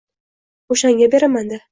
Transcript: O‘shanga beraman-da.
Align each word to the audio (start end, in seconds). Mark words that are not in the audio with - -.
O‘shanga 0.75 1.09
beraman-da. 1.17 1.61